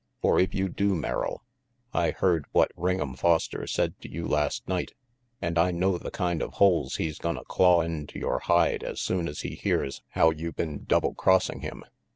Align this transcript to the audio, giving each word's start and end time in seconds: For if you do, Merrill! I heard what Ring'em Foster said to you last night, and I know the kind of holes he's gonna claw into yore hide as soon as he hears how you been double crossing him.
For 0.19 0.39
if 0.39 0.55
you 0.55 0.67
do, 0.67 0.95
Merrill! 0.95 1.43
I 1.93 2.09
heard 2.09 2.45
what 2.53 2.71
Ring'em 2.75 3.15
Foster 3.15 3.67
said 3.67 4.01
to 4.01 4.09
you 4.09 4.25
last 4.27 4.67
night, 4.67 4.93
and 5.39 5.59
I 5.59 5.69
know 5.69 5.99
the 5.99 6.09
kind 6.09 6.41
of 6.41 6.53
holes 6.53 6.95
he's 6.95 7.19
gonna 7.19 7.43
claw 7.45 7.81
into 7.81 8.17
yore 8.17 8.39
hide 8.39 8.81
as 8.83 8.99
soon 8.99 9.27
as 9.27 9.41
he 9.41 9.53
hears 9.53 10.01
how 10.15 10.31
you 10.31 10.53
been 10.53 10.85
double 10.85 11.13
crossing 11.13 11.59
him. 11.61 11.83